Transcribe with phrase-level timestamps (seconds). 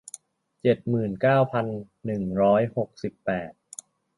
[0.61, 1.65] เจ็ดหมื่นเก้าพัน
[2.05, 3.51] หนึ่งร้อยหกสิบแปด